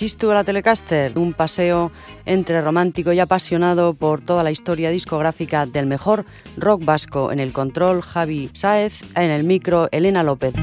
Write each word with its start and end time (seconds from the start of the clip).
Chistu 0.00 0.30
a 0.30 0.34
la 0.34 0.44
Telecaster, 0.44 1.18
un 1.18 1.34
paseo 1.34 1.92
entre 2.24 2.62
romántico 2.62 3.12
y 3.12 3.20
apasionado 3.20 3.92
por 3.92 4.22
toda 4.22 4.42
la 4.42 4.50
historia 4.50 4.88
discográfica 4.88 5.66
del 5.66 5.84
mejor 5.84 6.24
rock 6.56 6.86
vasco. 6.86 7.32
En 7.32 7.38
el 7.38 7.52
control, 7.52 8.00
Javi 8.00 8.48
Sáez, 8.54 9.02
en 9.14 9.30
el 9.30 9.44
micro, 9.44 9.90
Elena 9.92 10.22
López. 10.22 10.54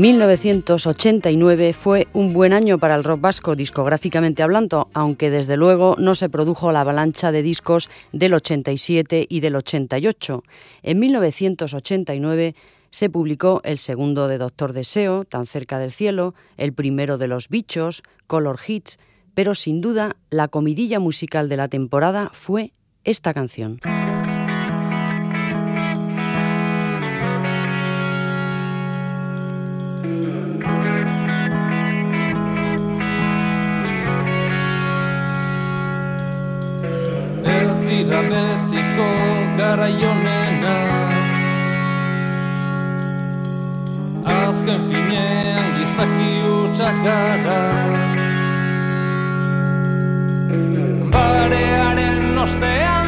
1989 0.00 1.74
fue 1.74 2.08
un 2.14 2.32
buen 2.32 2.54
año 2.54 2.78
para 2.78 2.94
el 2.94 3.04
rock 3.04 3.20
vasco 3.20 3.54
discográficamente 3.54 4.42
hablando, 4.42 4.88
aunque 4.94 5.28
desde 5.28 5.58
luego 5.58 5.94
no 5.98 6.14
se 6.14 6.30
produjo 6.30 6.72
la 6.72 6.80
avalancha 6.80 7.32
de 7.32 7.42
discos 7.42 7.90
del 8.10 8.32
87 8.32 9.26
y 9.28 9.40
del 9.40 9.56
88. 9.56 10.42
En 10.84 10.98
1989 11.00 12.54
se 12.90 13.10
publicó 13.10 13.60
el 13.62 13.76
segundo 13.76 14.26
de 14.26 14.38
Doctor 14.38 14.72
Deseo, 14.72 15.26
Tan 15.26 15.44
cerca 15.44 15.78
del 15.78 15.92
cielo, 15.92 16.34
el 16.56 16.72
primero 16.72 17.18
de 17.18 17.28
Los 17.28 17.50
Bichos, 17.50 18.02
Color 18.26 18.58
Hits, 18.66 18.98
pero 19.34 19.54
sin 19.54 19.82
duda 19.82 20.16
la 20.30 20.48
comidilla 20.48 20.98
musical 20.98 21.50
de 21.50 21.58
la 21.58 21.68
temporada 21.68 22.30
fue 22.32 22.72
esta 23.04 23.34
canción. 23.34 23.78
Garaionenak 39.70 41.28
Azken 44.26 44.80
finean 44.88 45.68
gizaki 45.76 46.32
utxak 46.54 46.96
gara 47.06 47.60
Barearen 51.14 52.38
ostean 52.46 52.99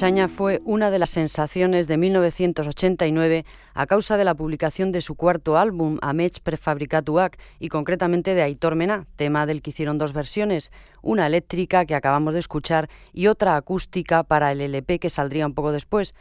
Erchaña 0.00 0.28
fue 0.28 0.62
una 0.64 0.90
de 0.90 0.98
las 0.98 1.10
sensaciones 1.10 1.86
de 1.86 1.98
1989 1.98 3.44
a 3.74 3.86
causa 3.86 4.16
de 4.16 4.24
la 4.24 4.34
publicación 4.34 4.92
de 4.92 5.02
su 5.02 5.14
cuarto 5.14 5.58
álbum, 5.58 5.98
Amech 6.00 6.40
Prefabricatuac, 6.40 7.38
y 7.58 7.68
concretamente 7.68 8.34
de 8.34 8.40
Aitor 8.40 8.76
Mena, 8.76 9.04
tema 9.16 9.44
del 9.44 9.60
que 9.60 9.68
hicieron 9.68 9.98
dos 9.98 10.14
versiones, 10.14 10.72
una 11.02 11.26
eléctrica 11.26 11.84
que 11.84 11.94
acabamos 11.94 12.32
de 12.32 12.40
escuchar 12.40 12.88
y 13.12 13.26
otra 13.26 13.56
acústica 13.56 14.22
para 14.22 14.52
el 14.52 14.62
LP 14.62 15.00
que 15.00 15.10
saldría 15.10 15.46
un 15.46 15.52
poco 15.52 15.70
después. 15.70 16.14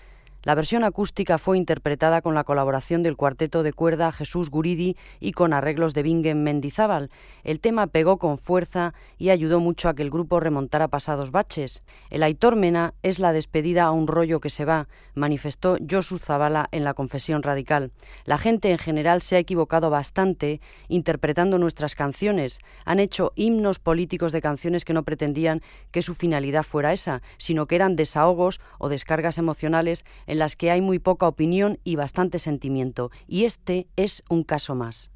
La 0.44 0.56
versión 0.56 0.86
acústica 0.86 1.38
fue 1.38 1.58
interpretada 1.58 2.22
con 2.22 2.34
la 2.34 2.46
colaboración 2.46 3.04
del 3.04 3.18
cuarteto 3.18 3.62
de 3.62 3.74
cuerda 3.74 4.14
Jesús 4.14 4.50
Guridi 4.50 4.96
y 5.20 5.34
con 5.34 5.52
arreglos 5.52 5.94
de 5.94 6.02
Bingen 6.02 6.44
Mendizábal. 6.44 7.10
El 7.44 7.60
tema 7.60 7.88
pegó 7.88 8.18
con 8.18 8.38
fuerza 8.38 8.94
y 9.18 9.32
ayudó 9.32 9.60
mucho 9.60 9.90
a 9.90 9.96
que 9.96 10.02
el 10.02 10.10
grupo 10.10 10.40
remontara 10.40 10.88
pasados 10.88 11.32
baches. 11.32 11.84
El 12.10 12.24
Aitor 12.24 12.56
Mena 12.56 12.94
es 13.04 13.20
la 13.20 13.34
despedida 13.34 13.84
a 13.84 13.92
un 13.92 14.08
rollo 14.08 14.40
que 14.40 14.50
se 14.50 14.64
va, 14.64 14.88
manifestó 15.14 15.78
Josu 15.90 16.20
Zabala 16.20 16.70
en 16.72 16.86
la 16.86 16.94
Confesión 16.94 17.44
Radical. 17.44 17.92
La 18.24 18.38
gente 18.38 18.72
en 18.72 18.78
general 18.78 19.22
se 19.22 19.36
ha 19.36 19.40
equivocado 19.40 19.90
bastante 19.90 20.62
interpretando 20.88 21.58
nuestras 21.58 21.96
canciones. 21.96 22.60
Han 22.86 23.02
hecho 23.02 23.34
himnos 23.36 23.80
políticos 23.80 24.32
de 24.32 24.42
canciones 24.42 24.86
que 24.86 24.94
no 24.94 25.04
pretendían 25.04 25.62
que 25.92 26.02
su 26.02 26.16
finalidad 26.16 26.64
fuera 26.64 26.94
esa, 26.94 27.22
sino 27.38 27.66
que 27.66 27.76
eran 27.76 27.98
desahogos 27.98 28.62
o 28.78 28.88
descargas 28.88 29.38
emocionales 29.38 30.06
en 30.30 30.38
las 30.38 30.56
que 30.56 30.70
hay 30.70 30.80
muy 30.80 31.00
poca 31.00 31.28
opinión 31.28 31.80
y 31.84 31.96
bastante 31.96 32.38
sentimiento, 32.38 33.10
y 33.28 33.46
este 33.46 33.88
es 33.96 34.24
un 34.30 34.44
caso 34.44 34.76
más. 34.76 35.10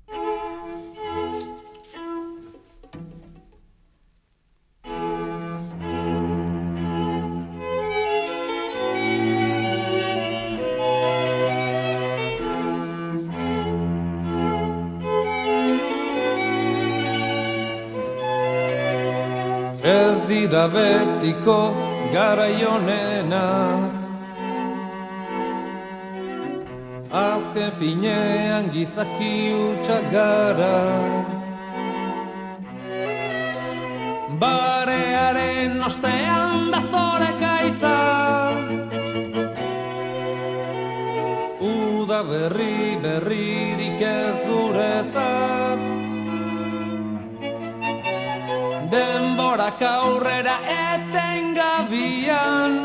Ez 19.84 20.28
dira 20.28 20.68
azken 27.14 27.72
finean 27.78 28.72
gizaki 28.74 29.54
utxak 29.54 30.06
gara. 30.12 30.78
Barearen 34.42 35.78
ostean 35.86 36.72
daztore 36.74 37.32
kaitza 37.40 37.98
Uda 41.62 42.24
berri 42.30 42.98
berririk 43.04 44.02
ez 44.02 44.38
guretzat. 44.48 45.82
Denborak 48.94 49.82
aurrera 49.94 50.58
etengabian 50.82 52.83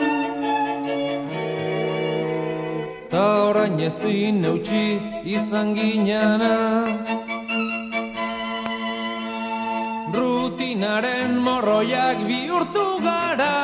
Ta 3.19 3.51
orain 3.51 3.81
ezin 3.83 4.37
neutxi 4.43 4.85
izan 5.37 5.69
ginana 5.77 6.59
Rutinaren 10.17 11.33
morroiak 11.47 12.19
bihurtu 12.29 12.87
gara. 13.07 13.57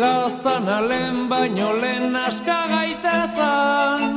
Lastan 0.00 0.72
alen 0.78 1.18
baino 1.34 1.68
lehen 1.82 2.16
aska 2.26 2.58
gaitezan 2.72 4.09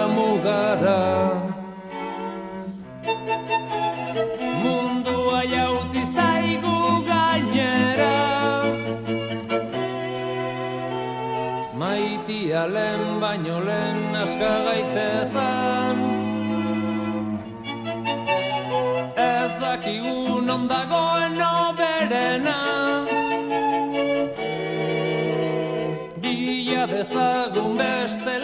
gara 0.00 0.08
mugara 0.08 1.00
Mundua 4.62 5.42
jautzi 5.52 6.02
zaigu 6.14 7.04
gainera. 7.08 8.16
Maitia 11.80 12.66
lehen 12.74 13.20
baino 13.20 13.60
lehen 13.68 14.16
aska 14.22 14.52
gaitezan. 14.66 15.98
Ez 19.16 19.52
dakigu 19.60 20.40
non 20.48 20.68
dagoen 20.68 21.40
oberena 21.40 22.58
Bila 26.22 26.86
dezagun 26.86 27.76
beste 27.78 28.34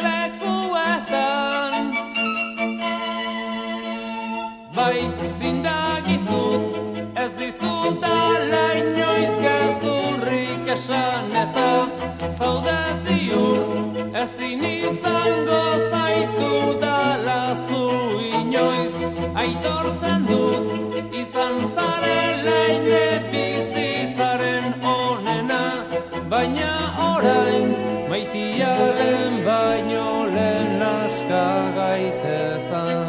Zaude 12.38 12.80
ziur 13.04 13.60
ezin 14.22 14.64
izango 14.64 15.62
zaitu 15.90 16.50
dalaztu 16.82 17.84
inoiz. 18.40 18.94
Aitortzen 19.42 20.26
dut 20.30 21.16
izan 21.22 21.56
zarela 21.74 22.58
ine 22.74 23.06
bizitzaren 23.32 24.66
onena 24.96 25.64
Baina 26.30 26.72
orain 27.08 27.68
maitiaren 28.10 29.34
baino 29.48 30.06
lehen 30.36 30.82
aska 30.92 31.44
gaitezan 31.78 33.05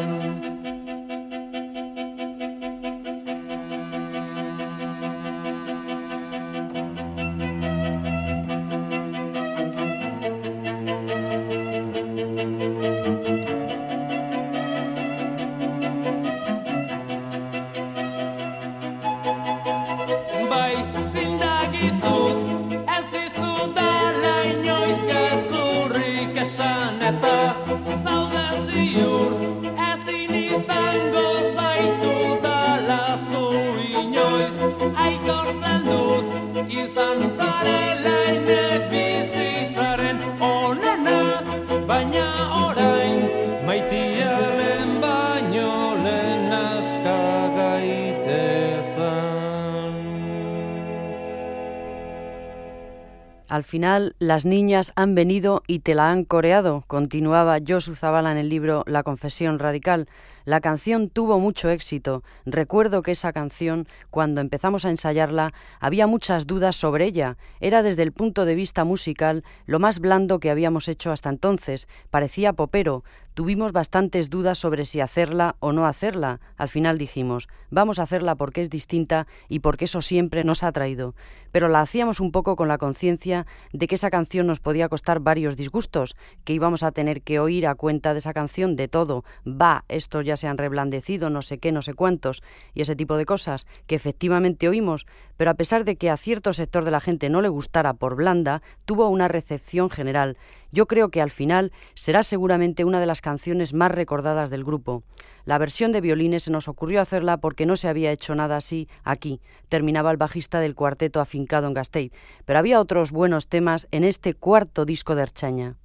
final, 53.67 54.15
las 54.17 54.45
niñas 54.45 54.93
han 54.95 55.13
venido 55.13 55.61
y 55.67 55.79
te 55.79 55.93
la 55.93 56.09
han 56.09 56.23
coreado, 56.23 56.85
continuaba 56.87 57.59
Josu 57.65 57.93
Zabala 57.93 58.31
en 58.31 58.37
el 58.37 58.49
libro 58.49 58.83
La 58.87 59.03
confesión 59.03 59.59
radical. 59.59 60.07
La 60.45 60.61
canción 60.61 61.09
tuvo 61.09 61.39
mucho 61.39 61.69
éxito. 61.69 62.23
Recuerdo 62.45 63.01
que 63.01 63.11
esa 63.11 63.33
canción, 63.33 63.85
cuando 64.09 64.39
empezamos 64.39 64.85
a 64.85 64.89
ensayarla, 64.89 65.53
había 65.81 66.07
muchas 66.07 66.47
dudas 66.47 66.77
sobre 66.77 67.03
ella. 67.03 67.37
Era 67.59 67.83
desde 67.83 68.03
el 68.03 68.13
punto 68.13 68.45
de 68.45 68.55
vista 68.55 68.85
musical 68.85 69.43
lo 69.65 69.79
más 69.79 69.99
blando 69.99 70.39
que 70.39 70.49
habíamos 70.49 70.87
hecho 70.87 71.11
hasta 71.11 71.29
entonces. 71.29 71.89
Parecía 72.09 72.53
popero, 72.53 73.03
Tuvimos 73.37 73.71
bastantes 73.71 74.31
dudas 74.31 74.57
sobre 74.57 74.83
si 74.83 74.99
hacerla 74.99 75.57
o 75.59 75.71
no 75.71 75.85
hacerla. 75.85 76.39
Al 76.57 76.69
final 76.69 76.97
dijimos, 76.97 77.47
vamos 77.69 77.99
a 77.99 78.01
hacerla 78.01 78.33
porque 78.33 78.61
es 78.61 78.71
distinta 78.71 79.27
y 79.47 79.59
porque 79.59 79.85
eso 79.85 80.01
siempre 80.01 80.43
nos 80.43 80.63
ha 80.63 80.71
traído. 80.71 81.13
Pero 81.51 81.67
la 81.67 81.81
hacíamos 81.81 82.19
un 82.19 82.31
poco 82.31 82.55
con 82.55 82.67
la 82.67 82.79
conciencia 82.79 83.45
de 83.71 83.85
que 83.85 83.93
esa 83.93 84.09
canción 84.09 84.47
nos 84.47 84.59
podía 84.59 84.89
costar 84.89 85.19
varios 85.19 85.55
disgustos, 85.55 86.15
que 86.45 86.53
íbamos 86.53 86.81
a 86.81 86.91
tener 86.91 87.21
que 87.21 87.39
oír 87.39 87.67
a 87.67 87.75
cuenta 87.75 88.13
de 88.13 88.19
esa 88.19 88.33
canción 88.33 88.75
de 88.75 88.87
todo. 88.87 89.23
Va, 89.45 89.85
estos 89.87 90.25
ya 90.25 90.35
se 90.35 90.47
han 90.47 90.57
reblandecido, 90.57 91.29
no 91.29 91.43
sé 91.43 91.59
qué, 91.59 91.71
no 91.71 91.83
sé 91.83 91.93
cuántos, 91.93 92.41
y 92.73 92.81
ese 92.81 92.95
tipo 92.95 93.17
de 93.17 93.27
cosas, 93.27 93.67
que 93.85 93.93
efectivamente 93.93 94.67
oímos, 94.67 95.05
pero 95.37 95.51
a 95.51 95.53
pesar 95.53 95.85
de 95.85 95.95
que 95.95 96.09
a 96.09 96.17
cierto 96.17 96.53
sector 96.53 96.83
de 96.85 96.91
la 96.91 97.01
gente 97.01 97.29
no 97.29 97.43
le 97.43 97.49
gustara 97.49 97.93
por 97.93 98.15
blanda, 98.15 98.63
tuvo 98.85 99.09
una 99.09 99.27
recepción 99.27 99.91
general 99.91 100.37
yo 100.71 100.85
creo 100.87 101.09
que 101.09 101.21
al 101.21 101.31
final 101.31 101.71
será 101.95 102.23
seguramente 102.23 102.85
una 102.85 102.99
de 102.99 103.05
las 103.05 103.21
canciones 103.21 103.73
más 103.73 103.91
recordadas 103.91 104.49
del 104.49 104.63
grupo. 104.63 105.03
La 105.45 105.57
versión 105.57 105.91
de 105.91 106.01
violines 106.01 106.43
se 106.43 106.51
nos 106.51 106.67
ocurrió 106.67 107.01
hacerla 107.01 107.37
porque 107.37 107.65
no 107.65 107.75
se 107.75 107.87
había 107.87 108.11
hecho 108.11 108.35
nada 108.35 108.57
así 108.57 108.89
aquí, 109.03 109.39
terminaba 109.69 110.11
el 110.11 110.17
bajista 110.17 110.59
del 110.59 110.75
cuarteto 110.75 111.21
afincado 111.21 111.67
en 111.67 111.73
Gasteiz, 111.73 112.11
pero 112.45 112.59
había 112.59 112.79
otros 112.79 113.11
buenos 113.11 113.47
temas 113.47 113.87
en 113.91 114.03
este 114.03 114.33
cuarto 114.33 114.85
disco 114.85 115.15
de 115.15 115.21
Archaña. 115.21 115.75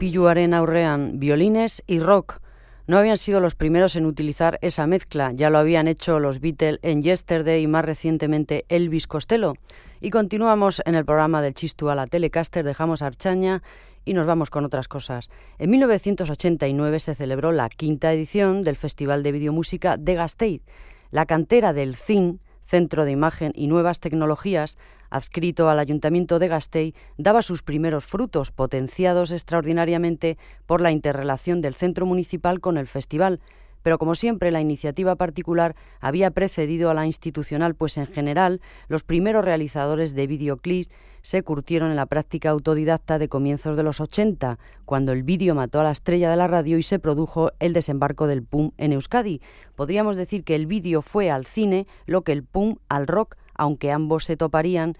Ispiluaren 0.00 0.54
aurrean 0.54 1.20
violines 1.20 1.82
y 1.86 1.98
rock. 1.98 2.40
No 2.86 2.96
habían 2.96 3.18
sido 3.18 3.38
los 3.38 3.54
primeros 3.54 3.96
en 3.96 4.06
utilizar 4.06 4.58
esa 4.62 4.86
mezcla, 4.86 5.30
ya 5.32 5.50
lo 5.50 5.58
habían 5.58 5.88
hecho 5.88 6.18
los 6.18 6.40
Beatles 6.40 6.78
en 6.80 7.02
Yesterday 7.02 7.62
y 7.62 7.66
más 7.66 7.84
recientemente 7.84 8.64
Elvis 8.70 9.06
Costello. 9.06 9.56
Y 10.00 10.08
continuamos 10.08 10.80
en 10.86 10.94
el 10.94 11.04
programa 11.04 11.42
del 11.42 11.52
Chistu 11.52 11.90
a 11.90 11.94
la 11.94 12.06
Telecaster, 12.06 12.64
dejamos 12.64 13.02
Archaña 13.02 13.62
y 14.06 14.14
nos 14.14 14.26
vamos 14.26 14.48
con 14.48 14.64
otras 14.64 14.88
cosas. 14.88 15.28
En 15.58 15.68
1989 15.68 16.98
se 16.98 17.14
celebró 17.14 17.52
la 17.52 17.68
quinta 17.68 18.10
edición 18.10 18.64
del 18.64 18.76
Festival 18.76 19.22
de 19.22 19.32
Videomúsica 19.32 19.98
de 19.98 20.14
Gasteiz. 20.14 20.62
La 21.10 21.26
cantera 21.26 21.74
del 21.74 21.94
CIN, 21.94 22.40
Centro 22.64 23.04
de 23.04 23.10
Imagen 23.10 23.52
y 23.54 23.66
Nuevas 23.66 24.00
Tecnologías, 24.00 24.78
adscrito 25.10 25.68
al 25.68 25.78
Ayuntamiento 25.78 26.38
de 26.38 26.48
Gasteiz, 26.48 26.94
daba 27.18 27.42
sus 27.42 27.62
primeros 27.62 28.06
frutos, 28.06 28.50
potenciados 28.50 29.32
extraordinariamente 29.32 30.38
por 30.66 30.80
la 30.80 30.92
interrelación 30.92 31.60
del 31.60 31.74
centro 31.74 32.06
municipal 32.06 32.60
con 32.60 32.78
el 32.78 32.86
festival. 32.86 33.40
Pero 33.82 33.98
como 33.98 34.14
siempre, 34.14 34.50
la 34.50 34.60
iniciativa 34.60 35.16
particular 35.16 35.74
había 36.00 36.30
precedido 36.30 36.90
a 36.90 36.94
la 36.94 37.06
institucional, 37.06 37.74
pues 37.74 37.96
en 37.96 38.06
general 38.06 38.60
los 38.88 39.04
primeros 39.04 39.44
realizadores 39.44 40.14
de 40.14 40.26
videoclips 40.26 40.90
se 41.22 41.42
curtieron 41.42 41.90
en 41.90 41.96
la 41.96 42.06
práctica 42.06 42.50
autodidacta 42.50 43.18
de 43.18 43.28
comienzos 43.28 43.76
de 43.76 43.82
los 43.82 44.00
80, 44.00 44.58
cuando 44.84 45.12
el 45.12 45.22
vídeo 45.22 45.54
mató 45.54 45.80
a 45.80 45.84
la 45.84 45.90
estrella 45.90 46.30
de 46.30 46.36
la 46.36 46.48
radio 46.48 46.78
y 46.78 46.82
se 46.82 46.98
produjo 46.98 47.52
el 47.58 47.72
desembarco 47.72 48.26
del 48.26 48.42
PUM 48.42 48.72
en 48.78 48.92
Euskadi. 48.92 49.40
Podríamos 49.76 50.16
decir 50.16 50.44
que 50.44 50.54
el 50.54 50.66
vídeo 50.66 51.02
fue 51.02 51.30
al 51.30 51.46
cine 51.46 51.86
lo 52.06 52.22
que 52.22 52.32
el 52.32 52.42
PUM 52.42 52.76
al 52.88 53.06
rock 53.06 53.36
aunque 53.60 53.92
ambos 53.92 54.24
se 54.24 54.38
toparían 54.38 54.94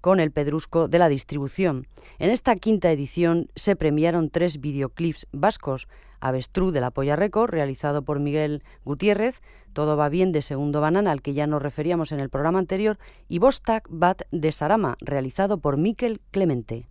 con 0.00 0.20
el 0.20 0.30
pedrusco 0.30 0.88
de 0.88 0.98
la 0.98 1.10
distribución. 1.10 1.86
En 2.18 2.30
esta 2.30 2.56
quinta 2.56 2.90
edición 2.90 3.50
se 3.54 3.76
premiaron 3.76 4.30
tres 4.30 4.58
videoclips 4.58 5.26
vascos, 5.32 5.86
Avestrú 6.18 6.70
de 6.70 6.80
la 6.80 6.90
Polla 6.90 7.14
Record, 7.14 7.50
realizado 7.50 8.02
por 8.02 8.18
Miguel 8.18 8.62
Gutiérrez, 8.86 9.42
Todo 9.74 9.98
va 9.98 10.08
bien 10.08 10.32
de 10.32 10.40
Segundo 10.40 10.80
Banana, 10.80 11.12
al 11.12 11.20
que 11.20 11.34
ya 11.34 11.46
nos 11.46 11.60
referíamos 11.60 12.10
en 12.10 12.20
el 12.20 12.30
programa 12.30 12.58
anterior, 12.58 12.98
y 13.28 13.38
Bostak 13.38 13.86
Bat 13.90 14.22
de 14.30 14.50
Sarama, 14.50 14.96
realizado 15.00 15.58
por 15.58 15.76
Miquel 15.76 16.22
Clemente. 16.30 16.88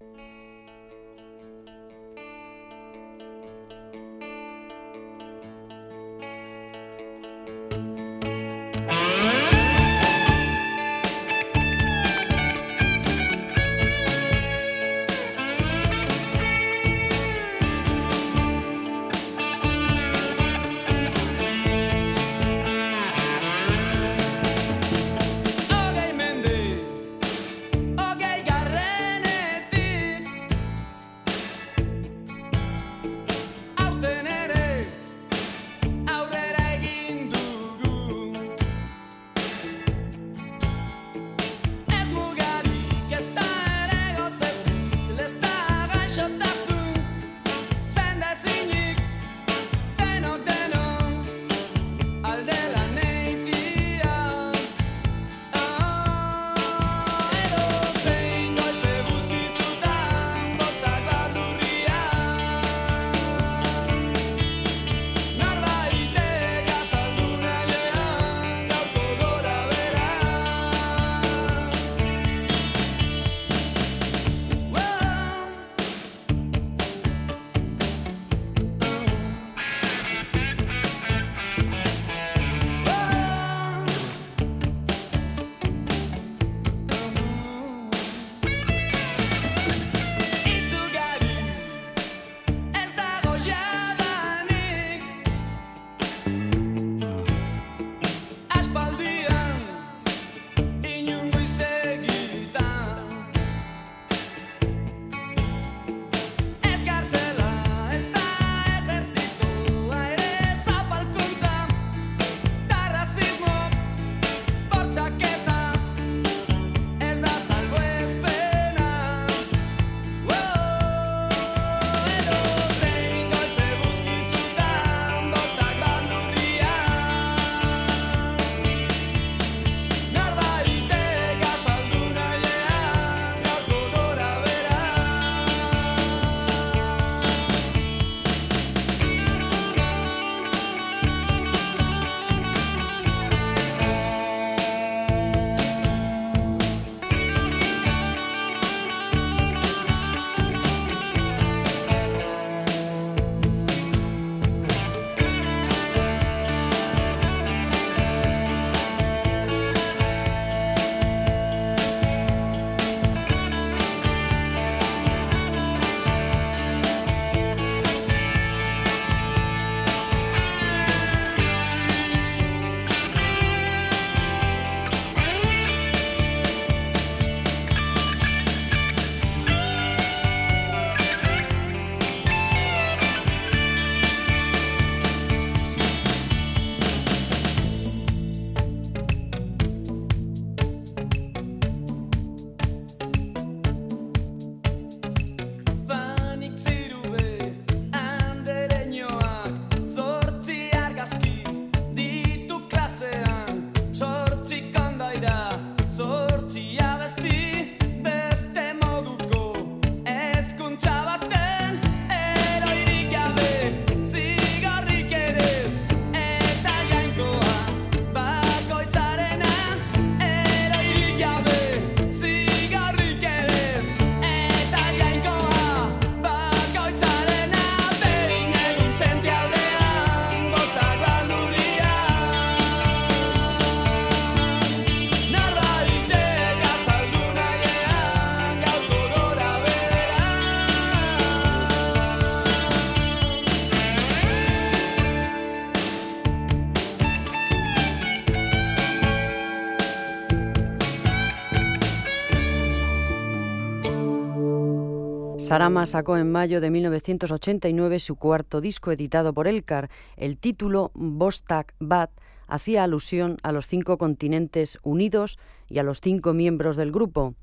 Sarama 255.56 255.86
sacó 255.86 256.18
en 256.18 256.30
mayo 256.30 256.60
de 256.60 256.70
1989 256.70 258.00
su 258.00 258.18
cuarto 258.18 258.60
disco 258.60 258.92
editado 258.92 259.32
por 259.32 259.48
Elcar. 259.48 259.90
El 260.18 260.38
título 260.38 260.92
Bostak 260.96 261.74
Bat 261.80 262.12
hacía 262.46 262.84
alusión 262.84 263.38
a 263.42 263.54
los 263.54 263.66
cinco 263.66 263.98
continentes 263.98 264.78
unidos 264.84 265.40
y 265.70 265.80
a 265.80 265.84
los 265.84 266.02
cinco 266.02 266.34
miembros 266.34 266.76
del 266.76 266.92
grupo. 266.92 267.36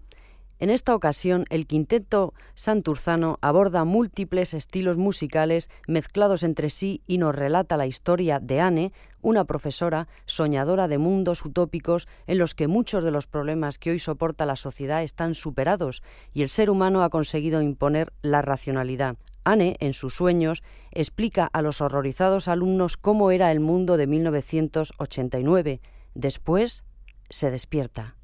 En 0.58 0.68
esta 0.68 0.94
ocasión, 0.94 1.46
el 1.48 1.66
quinteto 1.66 2.34
santurzano 2.54 3.38
aborda 3.40 3.84
múltiples 3.84 4.52
estilos 4.52 4.98
musicales 4.98 5.70
mezclados 5.88 6.42
entre 6.42 6.68
sí 6.68 7.00
y 7.06 7.16
nos 7.16 7.34
relata 7.34 7.78
la 7.78 7.86
historia 7.86 8.40
de 8.40 8.60
Anne, 8.60 8.92
una 9.22 9.44
profesora 9.44 10.08
soñadora 10.26 10.88
de 10.88 10.98
mundos 10.98 11.44
utópicos 11.44 12.06
en 12.26 12.38
los 12.38 12.54
que 12.54 12.68
muchos 12.68 13.02
de 13.02 13.10
los 13.10 13.26
problemas 13.26 13.78
que 13.78 13.92
hoy 13.92 13.98
soporta 13.98 14.44
la 14.44 14.56
sociedad 14.56 15.02
están 15.02 15.34
superados 15.34 16.02
y 16.34 16.42
el 16.42 16.50
ser 16.50 16.68
humano 16.68 17.02
ha 17.02 17.10
conseguido 17.10 17.62
imponer 17.62 18.12
la 18.20 18.42
racionalidad. 18.42 19.16
Anne, 19.44 19.76
en 19.80 19.92
sus 19.92 20.14
sueños, 20.14 20.62
explica 20.90 21.48
a 21.52 21.62
los 21.62 21.80
horrorizados 21.80 22.48
alumnos 22.48 22.96
cómo 22.96 23.30
era 23.30 23.50
el 23.50 23.60
mundo 23.60 23.96
de 23.96 24.06
1989. 24.06 25.80
Después 26.14 26.84
se 27.30 27.50
despierta. 27.50 28.14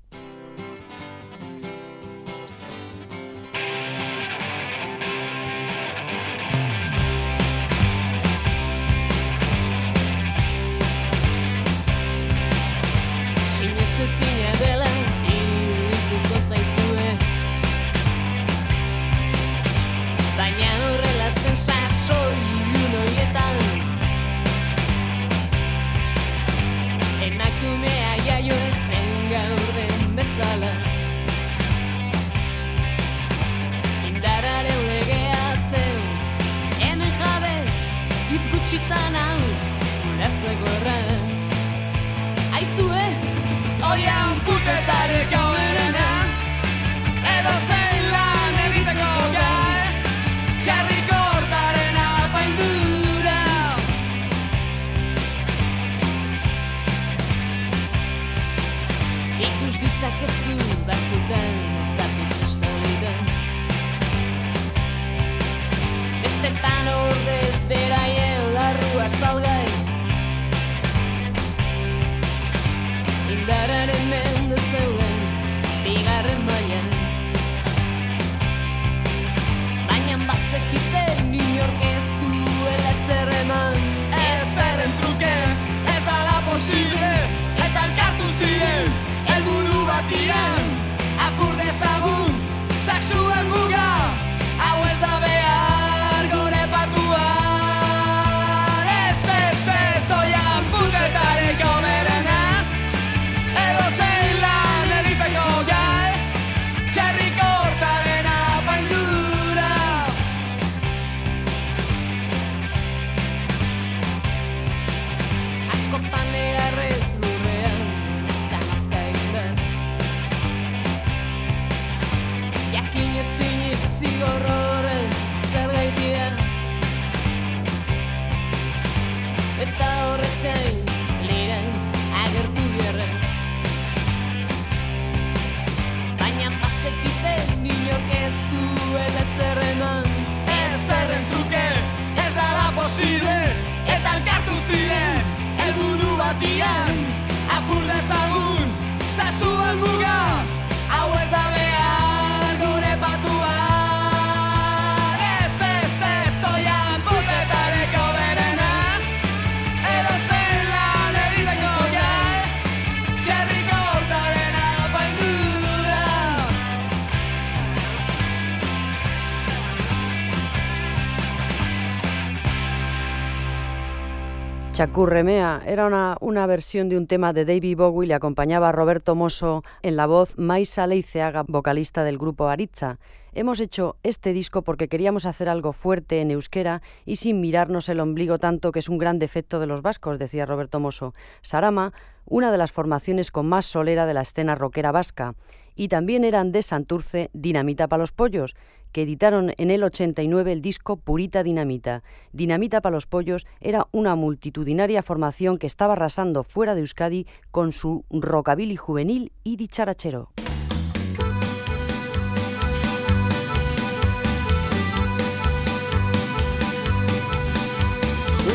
Chacurremea 174.78 175.64
era 175.66 175.86
una, 175.88 176.16
una, 176.20 176.46
versión 176.46 176.88
de 176.88 176.96
un 176.96 177.08
tema 177.08 177.32
de 177.32 177.44
David 177.44 177.78
Bowie, 177.78 178.06
le 178.06 178.14
acompañaba 178.14 178.68
a 178.68 178.72
Roberto 178.72 179.16
Mosso 179.16 179.64
en 179.82 179.96
la 179.96 180.06
voz 180.06 180.38
Maisa 180.38 180.86
Leiceaga, 180.86 181.42
vocalista 181.48 182.04
del 182.04 182.16
grupo 182.16 182.46
Aritza. 182.46 183.00
Hemos 183.32 183.58
hecho 183.58 183.96
este 184.04 184.32
disco 184.32 184.62
porque 184.62 184.86
queríamos 184.86 185.26
hacer 185.26 185.48
algo 185.48 185.72
fuerte 185.72 186.20
en 186.20 186.30
euskera 186.30 186.80
y 187.04 187.16
sin 187.16 187.40
mirarnos 187.40 187.88
el 187.88 187.98
ombligo 187.98 188.38
tanto, 188.38 188.70
que 188.70 188.78
es 188.78 188.88
un 188.88 188.98
gran 188.98 189.18
defecto 189.18 189.58
de 189.58 189.66
los 189.66 189.82
vascos, 189.82 190.16
decía 190.16 190.46
Roberto 190.46 190.78
Mosso. 190.78 191.12
Sarama, 191.42 191.92
una 192.24 192.52
de 192.52 192.58
las 192.58 192.70
formaciones 192.70 193.32
con 193.32 193.48
más 193.48 193.66
solera 193.66 194.06
de 194.06 194.14
la 194.14 194.20
escena 194.20 194.54
rockera 194.54 194.92
vasca. 194.92 195.34
Y 195.74 195.88
también 195.88 196.22
eran 196.22 196.52
de 196.52 196.62
Santurce 196.62 197.30
Dinamita 197.32 197.88
para 197.88 198.00
los 198.00 198.12
Pollos, 198.12 198.54
que 198.92 199.02
editaron 199.02 199.52
en 199.56 199.70
el 199.70 199.82
89 199.82 200.52
el 200.52 200.62
disco 200.62 200.96
Purita 200.96 201.42
Dinamita. 201.42 202.02
Dinamita 202.32 202.80
para 202.80 202.94
los 202.94 203.06
Pollos 203.06 203.46
era 203.60 203.86
una 203.92 204.14
multitudinaria 204.14 205.02
formación 205.02 205.58
que 205.58 205.66
estaba 205.66 205.94
arrasando 205.94 206.44
fuera 206.44 206.74
de 206.74 206.80
Euskadi 206.80 207.26
con 207.50 207.72
su 207.72 208.04
rockabilly 208.10 208.76
juvenil 208.76 209.32
y 209.44 209.56
dicharachero. 209.56 210.30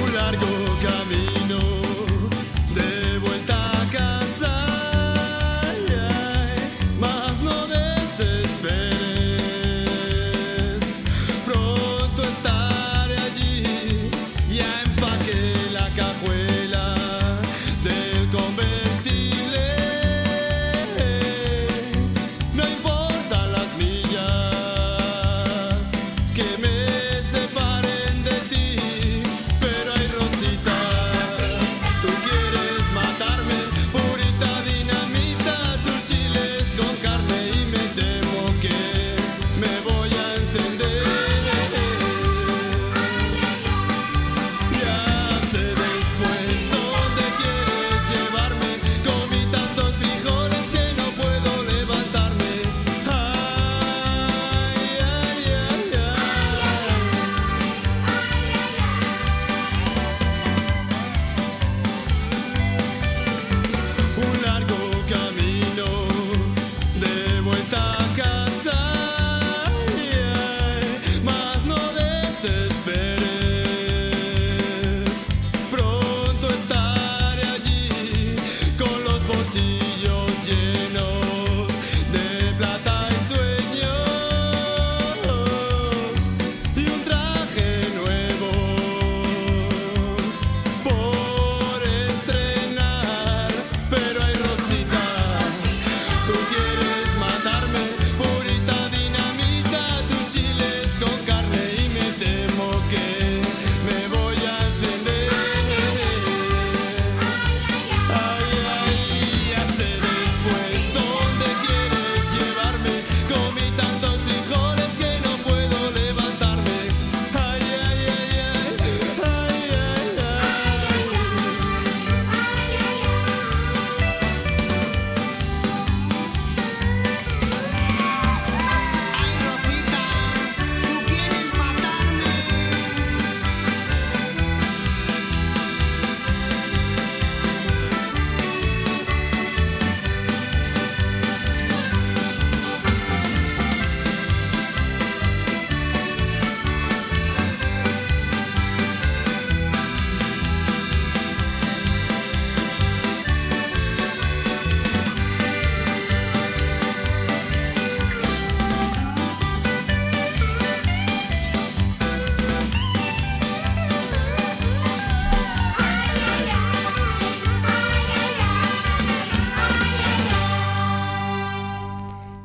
Un 0.02 0.14
largo 0.16 0.48
camino 0.82 1.33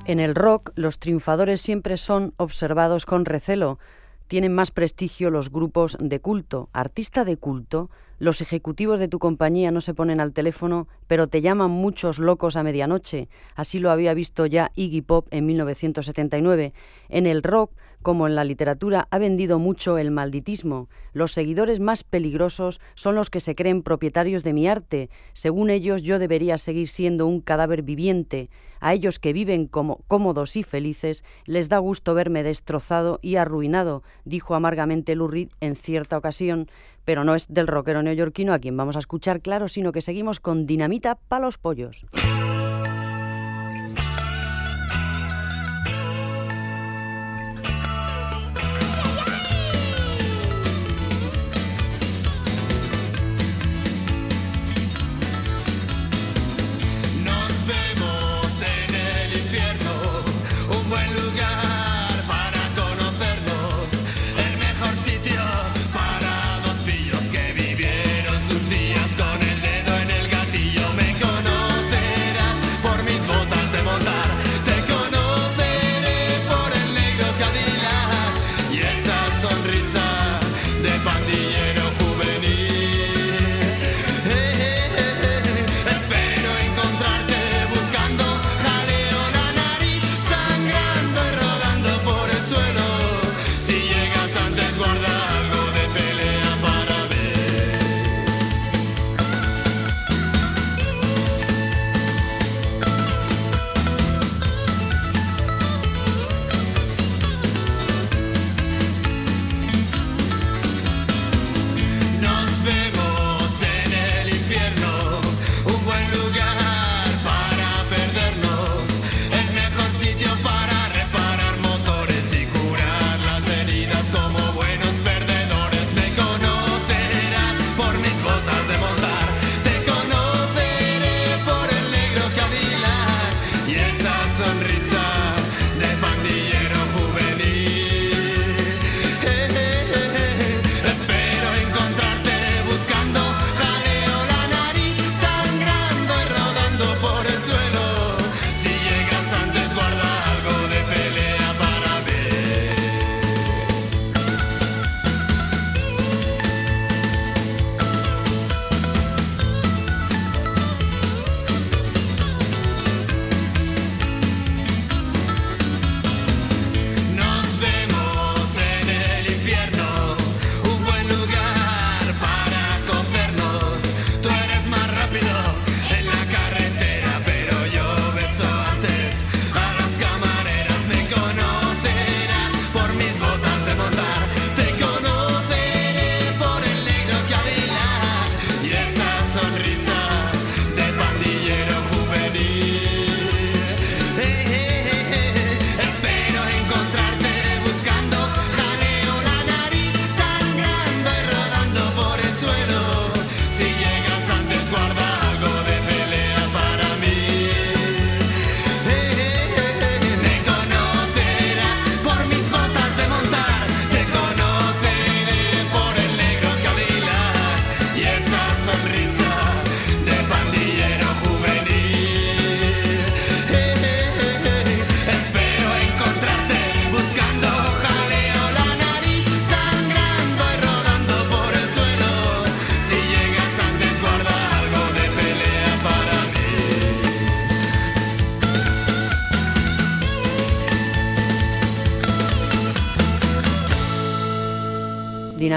En 0.09 0.21
el 0.21 0.35
rock, 0.35 0.73
los 0.75 0.99
triunfadores 0.99 1.61
siempre 1.61 1.99
son 1.99 2.33
observados 2.39 3.05
con 3.05 3.27
recelo. 3.27 3.79
Tienen 4.27 4.55
más 4.55 4.71
prestigio 4.71 5.31
los 5.31 5.53
grupos 5.53 5.99
de 6.01 6.19
culto. 6.19 6.71
Artista 6.73 7.27
de 7.27 7.37
culto, 7.37 7.91
los 8.19 8.41
ejecutivos 8.41 9.01
de 9.01 9.09
tu 9.09 9.19
compañía 9.19 9.71
no 9.71 9.83
se 9.83 9.93
ponen 9.93 10.19
al 10.19 10.33
teléfono, 10.33 10.89
pero 11.09 11.27
te 11.27 11.43
llaman 11.43 11.71
muchos 11.71 12.19
locos 12.19 12.57
a 12.57 12.63
medianoche. 12.63 13.29
Así 13.55 13.81
lo 13.81 13.91
había 13.91 14.15
visto 14.15 14.47
ya 14.47 14.71
Iggy 14.77 15.03
Pop 15.03 15.29
en 15.31 15.45
1979. 15.45 16.73
En 17.11 17.27
el 17.27 17.43
rock, 17.43 17.71
como 18.03 18.27
en 18.27 18.35
la 18.35 18.45
literatura, 18.45 19.09
ha 19.11 19.19
vendido 19.19 19.59
mucho 19.59 19.99
el 19.99 20.11
malditismo. 20.11 20.89
Los 21.13 21.33
seguidores 21.33 21.81
más 21.81 22.05
peligrosos 22.05 22.81
son 22.95 23.15
los 23.15 23.31
que 23.31 23.41
se 23.41 23.55
creen 23.55 23.83
propietarios 23.83 24.45
de 24.45 24.53
mi 24.53 24.69
arte. 24.69 25.11
Según 25.33 25.71
ellos, 25.71 26.03
yo 26.03 26.19
debería 26.19 26.59
seguir 26.59 26.89
siendo 26.89 27.27
un 27.27 27.41
cadáver 27.41 27.83
viviente. 27.83 28.51
A 28.81 28.95
ellos 28.95 29.19
que 29.19 29.33
viven 29.33 29.67
como 29.67 30.03
cómodos 30.07 30.57
y 30.57 30.63
felices, 30.63 31.25
les 31.45 31.69
da 31.69 31.79
gusto 31.79 32.15
verme 32.15 32.43
destrozado 32.43 33.19
y 33.23 33.37
arruinado, 33.37 34.03
dijo 34.25 34.55
amargamente 34.55 35.15
Lurid 35.15 35.49
en 35.61 35.75
cierta 35.75 36.17
ocasión, 36.17 36.69
pero 37.05 37.25
no 37.25 37.35
es 37.35 37.47
del 37.49 37.67
rockero 37.67 38.03
neoyorquino 38.03 38.53
a 38.53 38.59
quien 38.59 38.77
vamos 38.77 38.97
a 38.97 39.01
escuchar 39.01 39.41
claro, 39.41 39.69
sino 39.69 39.93
que 39.93 40.01
seguimos 40.01 40.41
con 40.41 40.67
Dinamita 40.67 41.17
para 41.29 41.47
los 41.47 41.59
pollos. 41.59 42.07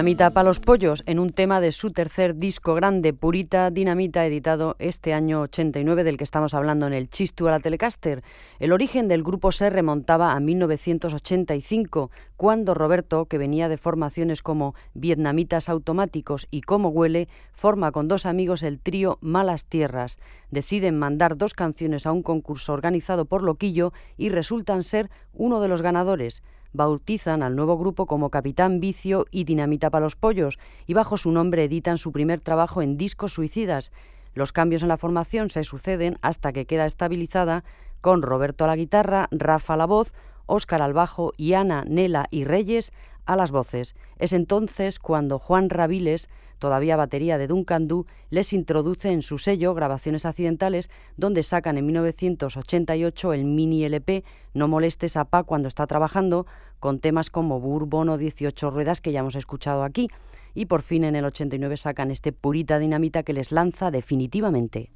Dinamita 0.02 0.32
para 0.32 0.48
los 0.48 0.60
pollos 0.60 1.04
en 1.06 1.20
un 1.20 1.32
tema 1.32 1.62
de 1.62 1.72
su 1.72 1.92
tercer 1.92 2.38
disco 2.38 2.74
grande, 2.74 3.14
Purita 3.14 3.70
Dinamita, 3.70 4.26
editado 4.26 4.76
este 4.80 5.14
año 5.14 5.42
89 5.42 6.04
del 6.04 6.18
que 6.18 6.24
estamos 6.24 6.56
hablando 6.56 6.88
en 6.88 6.94
el 6.94 7.08
Chistu 7.08 7.48
a 7.48 7.52
la 7.52 7.60
Telecaster. 7.60 8.24
El 8.58 8.72
origen 8.72 9.08
del 9.08 9.22
grupo 9.22 9.52
se 9.52 9.70
remontaba 9.70 10.32
a 10.32 10.40
1985, 10.40 12.10
cuando 12.36 12.74
Roberto, 12.74 13.28
que 13.28 13.38
venía 13.38 13.70
de 13.70 13.78
formaciones 13.78 14.42
como 14.42 14.74
Vietnamitas 14.96 15.70
Automáticos 15.70 16.48
y 16.50 16.62
Como 16.62 16.90
Huele, 16.90 17.28
forma 17.54 17.92
con 17.92 18.08
dos 18.08 18.26
amigos 18.26 18.64
el 18.64 18.80
trío 18.80 19.20
Malas 19.22 19.66
Tierras. 19.66 20.18
Deciden 20.50 20.98
mandar 20.98 21.38
dos 21.38 21.54
canciones 21.54 22.08
a 22.08 22.12
un 22.12 22.24
concurso 22.24 22.74
organizado 22.74 23.26
por 23.26 23.44
Loquillo 23.44 23.94
y 24.18 24.30
resultan 24.30 24.82
ser 24.82 25.12
uno 25.36 25.62
de 25.62 25.68
los 25.68 25.84
ganadores 25.84 26.42
bautizan 26.74 27.44
al 27.44 27.56
nuevo 27.56 27.78
grupo 27.78 28.06
como 28.06 28.30
Capitán 28.30 28.80
Vicio 28.80 29.26
y 29.32 29.44
Dinamita 29.44 29.90
para 29.90 30.06
los 30.06 30.16
Pollos 30.16 30.60
y 30.88 30.94
bajo 30.94 31.18
su 31.18 31.32
nombre 31.32 31.64
editan 31.64 31.98
su 31.98 32.12
primer 32.12 32.40
trabajo 32.40 32.82
en 32.82 32.98
discos 32.98 33.34
suicidas. 33.34 33.92
Los 34.34 34.54
cambios 34.54 34.82
en 34.82 34.90
la 34.90 34.98
formación 34.98 35.50
se 35.50 35.64
suceden 35.64 36.18
hasta 36.22 36.54
que 36.54 36.66
queda 36.66 36.86
estabilizada 36.86 37.64
con 38.00 38.22
Roberto 38.22 38.64
a 38.64 38.68
la 38.68 38.76
guitarra, 38.76 39.28
Rafa 39.32 39.74
a 39.74 39.78
la 39.78 39.86
voz, 39.86 40.14
Óscar 40.46 40.82
al 40.82 40.94
bajo 40.94 41.34
y 41.38 41.54
Ana, 41.54 41.84
Nela 41.88 42.28
y 42.30 42.44
Reyes 42.44 42.92
a 43.26 43.36
las 43.36 43.52
voces. 43.52 43.96
Es 44.18 44.34
entonces 44.34 45.00
cuando 45.00 45.40
Juan 45.40 45.70
Raviles 45.70 46.30
todavía 46.62 46.96
batería 46.96 47.38
de 47.38 47.48
Duncan 47.48 47.90
Du, 47.90 48.06
les 48.30 48.54
introduce 48.54 49.12
en 49.12 49.24
su 49.24 49.40
sello 49.40 49.74
Grabaciones 49.74 50.26
Accidentales, 50.26 50.90
donde 51.18 51.44
sacan 51.44 51.78
en 51.78 51.88
1988 51.88 53.34
el 53.34 53.44
mini 53.44 53.84
LP 53.84 54.24
No 54.54 54.70
molestes 54.70 55.18
a 55.18 55.26
Pa 55.26 55.44
cuando 55.44 55.68
está 55.68 55.88
trabajando, 55.88 56.46
con 56.80 57.00
temas 57.00 57.30
como 57.30 57.60
Bourbon 57.60 58.10
o 58.10 58.18
18 58.18 58.70
ruedas 58.70 59.02
que 59.02 59.12
ya 59.12 59.20
hemos 59.20 59.36
escuchado 59.36 59.84
aquí. 59.84 60.10
Y 60.54 60.68
por 60.68 60.84
fin 60.84 61.04
en 61.04 61.16
el 61.16 61.26
89 61.26 61.76
sacan 61.78 62.12
este 62.12 62.32
Purita 62.32 62.78
Dinamita 62.78 63.24
que 63.24 63.34
les 63.34 63.52
lanza 63.52 63.90
definitivamente. 63.90 64.92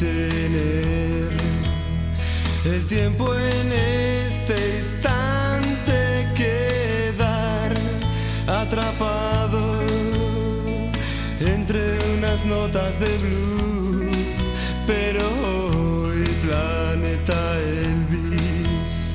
Detener 0.00 1.30
el 2.64 2.86
tiempo 2.86 3.34
en 3.34 3.72
este 3.72 4.76
instante 4.76 6.26
quedar 6.34 7.72
atrapado 8.46 9.80
entre 11.40 11.98
unas 12.18 12.44
notas 12.44 13.00
de 13.00 13.18
blues. 13.18 14.52
Pero 14.86 15.22
hoy 15.22 16.24
planeta 16.44 17.58
Elvis 17.58 19.14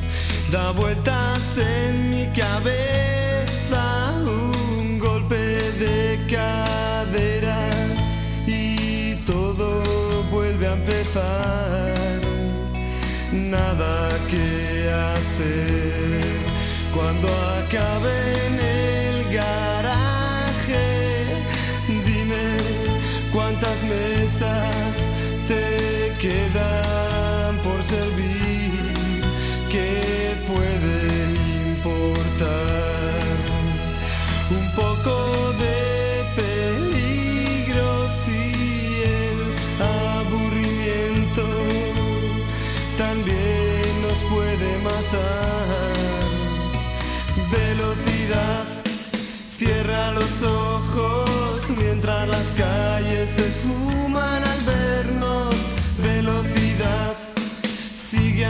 da 0.52 0.72
vueltas 0.72 1.58
en 1.58 1.89
servir, 27.90 29.24
qué 29.72 30.36
puede 30.48 30.98
importar 31.72 33.20
un 34.52 34.66
poco 34.76 35.54
de 35.54 35.70
Velocidad, 47.52 48.66
cierra 49.58 50.12
los 50.12 50.44
ojos 50.44 51.72
mientras 51.76 52.28
las 52.28 52.52
calles 52.52 53.32
se 53.32 53.48
esfuman 53.48 54.49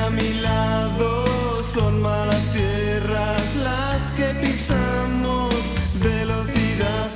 a 0.10 0.12
mi 0.12 0.34
lado, 0.41 1.63
son 1.63 2.02
malas 2.02 2.46
tierras 2.52 3.56
las 3.56 4.12
que 4.13 4.27
pisamos. 4.42 5.54
Velocidad, 6.02 7.10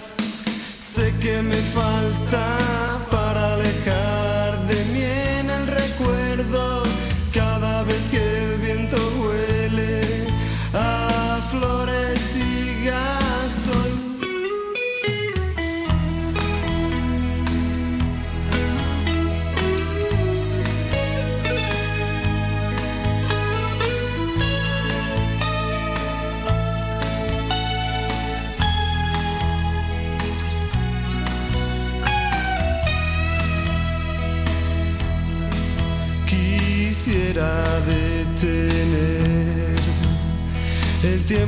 sé 0.80 1.14
que 1.20 1.42
me 1.42 1.62
falta 1.78 2.93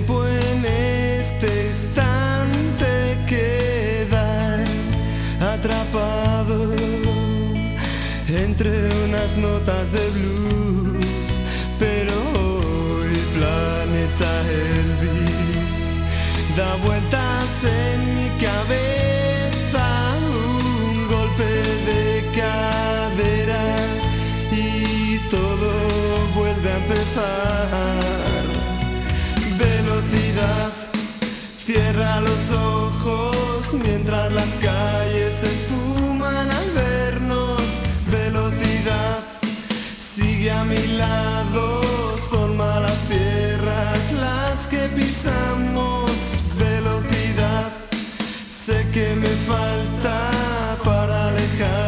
tiempo 0.06 0.26
en 0.26 0.66
este 1.20 1.68
instante 1.68 3.18
queda 3.28 4.58
atrapado 5.53 6.74
entre 8.28 8.70
unas 9.06 9.38
notas 9.38 9.91
de 9.91 10.10
blues, 10.10 11.30
pero 11.80 12.14
hoy 12.39 13.16
planeta 13.36 14.41
Elvis 14.49 15.99
da 16.56 16.76
vueltas 16.86 17.64
en 17.64 18.16
mi 18.16 18.30
cabeza, 18.45 19.86
un 20.18 21.08
golpe 21.08 21.51
de 21.89 22.26
cadera 22.36 23.66
y 24.51 25.20
todo 25.30 25.72
vuelve 26.36 26.72
a 26.72 26.78
empezar. 26.78 28.05
Cierra 31.96 32.20
los 32.20 32.52
ojos 32.52 33.74
mientras 33.74 34.32
las 34.32 34.56
calles 34.56 35.34
se 35.34 35.48
esfuman 35.48 36.50
al 36.52 36.72
vernos. 36.72 37.62
Velocidad, 38.12 39.20
sigue 40.00 40.52
a 40.52 40.64
mi 40.66 40.88
lado, 40.98 41.82
son 42.18 42.58
malas 42.58 43.00
tierras 43.08 44.12
las 44.14 44.68
que 44.68 44.88
pisamos. 44.96 46.12
Velocidad, 46.58 47.72
sé 48.50 48.86
que 48.93 49.16
me 49.16 49.34
falta 49.50 50.78
para 50.84 51.30
alejar 51.30 51.84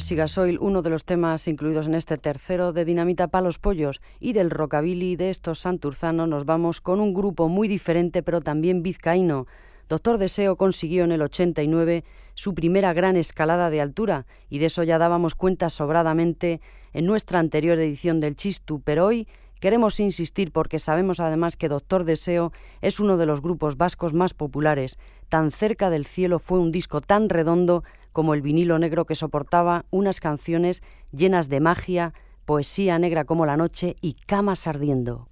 Flores 0.00 0.12
y 0.12 0.14
gasoil, 0.14 0.58
uno 0.60 0.80
de 0.80 0.88
los 0.88 1.04
temas 1.04 1.46
incluidos 1.46 1.86
en 1.86 1.94
este 1.94 2.16
tercero 2.16 2.72
de 2.72 2.86
Dinamita 2.86 3.28
Palos 3.28 3.58
Pollos 3.58 4.00
y 4.18 4.32
del 4.32 4.48
rockabilly 4.48 5.16
de 5.16 5.28
estos 5.28 5.58
santurzanos 5.58 6.26
nos 6.26 6.46
vamos 6.46 6.80
con 6.80 7.00
un 7.00 7.12
grupo 7.12 7.50
muy 7.50 7.68
diferente 7.68 8.22
pero 8.22 8.40
también 8.40 8.82
vizcaíno. 8.82 9.46
Doctor 9.90 10.16
Deseo 10.16 10.56
consiguió 10.56 11.04
en 11.04 11.12
el 11.12 11.20
89 11.20 12.04
su 12.34 12.54
primera 12.54 12.94
gran 12.94 13.18
escalada 13.18 13.68
de 13.68 13.82
altura 13.82 14.24
y 14.48 14.58
de 14.58 14.66
eso 14.66 14.84
ya 14.84 14.96
dábamos 14.96 15.34
cuenta 15.34 15.68
sobradamente 15.68 16.62
en 16.94 17.04
nuestra 17.04 17.38
anterior 17.38 17.78
edición 17.78 18.20
del 18.20 18.36
Chistu, 18.36 18.80
pero 18.80 19.04
hoy 19.04 19.28
queremos 19.60 20.00
insistir 20.00 20.50
porque 20.50 20.78
sabemos 20.78 21.20
además 21.20 21.56
que 21.56 21.68
Doctor 21.68 22.04
Deseo 22.04 22.52
es 22.80 23.00
uno 23.00 23.18
de 23.18 23.26
los 23.26 23.42
grupos 23.42 23.76
vascos 23.76 24.14
más 24.14 24.32
populares. 24.32 24.98
Tan 25.28 25.50
cerca 25.50 25.90
del 25.90 26.06
cielo 26.06 26.38
fue 26.38 26.58
un 26.58 26.72
disco 26.72 27.02
tan 27.02 27.28
redondo 27.28 27.84
como 28.12 28.34
el 28.34 28.42
vinilo 28.42 28.78
negro 28.78 29.04
que 29.04 29.14
soportaba 29.14 29.84
unas 29.90 30.20
canciones 30.20 30.82
llenas 31.12 31.48
de 31.48 31.60
magia, 31.60 32.12
poesía 32.44 32.98
negra 32.98 33.24
como 33.24 33.46
la 33.46 33.56
noche 33.56 33.96
y 34.00 34.14
camas 34.14 34.66
ardiendo. 34.66 35.28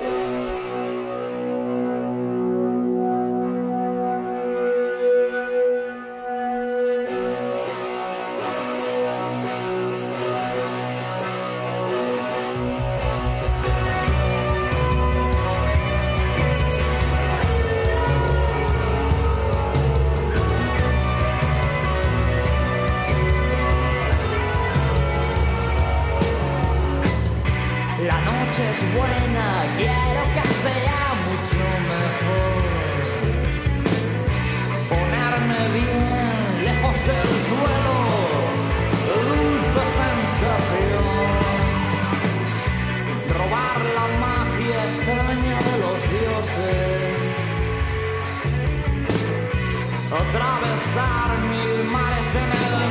atravesar 50.29 51.39
mil 51.49 51.91
mares 51.91 52.35
en 52.35 52.83
el 52.83 52.88